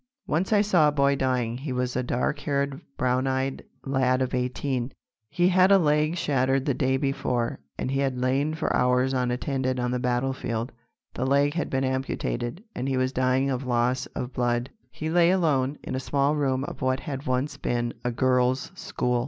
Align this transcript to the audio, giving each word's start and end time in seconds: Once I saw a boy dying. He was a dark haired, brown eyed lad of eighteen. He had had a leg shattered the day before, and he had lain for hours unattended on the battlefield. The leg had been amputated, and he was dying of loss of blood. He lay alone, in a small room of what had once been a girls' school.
Once 0.25 0.51
I 0.51 0.61
saw 0.61 0.87
a 0.87 0.91
boy 0.91 1.15
dying. 1.15 1.59
He 1.59 1.71
was 1.71 1.95
a 1.95 2.01
dark 2.01 2.39
haired, 2.39 2.81
brown 2.97 3.27
eyed 3.27 3.63
lad 3.85 4.23
of 4.23 4.33
eighteen. 4.33 4.91
He 5.29 5.49
had 5.49 5.69
had 5.69 5.71
a 5.73 5.77
leg 5.77 6.17
shattered 6.17 6.65
the 6.65 6.73
day 6.73 6.97
before, 6.97 7.59
and 7.77 7.91
he 7.91 7.99
had 7.99 8.17
lain 8.17 8.55
for 8.55 8.75
hours 8.75 9.13
unattended 9.13 9.79
on 9.79 9.91
the 9.91 9.99
battlefield. 9.99 10.71
The 11.13 11.23
leg 11.27 11.53
had 11.53 11.69
been 11.69 11.83
amputated, 11.83 12.63
and 12.73 12.89
he 12.89 12.97
was 12.97 13.11
dying 13.13 13.51
of 13.51 13.67
loss 13.67 14.07
of 14.15 14.33
blood. 14.33 14.71
He 14.89 15.11
lay 15.11 15.29
alone, 15.29 15.77
in 15.83 15.93
a 15.93 15.99
small 15.99 16.35
room 16.35 16.63
of 16.63 16.81
what 16.81 17.01
had 17.01 17.27
once 17.27 17.57
been 17.57 17.93
a 18.03 18.09
girls' 18.09 18.71
school. 18.73 19.19